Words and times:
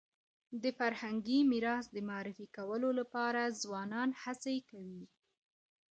د 0.61 0.63
فرهنګي 0.77 1.39
میراث 1.51 1.85
د 1.91 1.97
معرفي 2.09 2.47
کولو 2.57 2.89
لپاره 2.99 3.41
ځوانان 3.63 4.09
هڅي 4.23 4.57
کوي. 4.69 5.03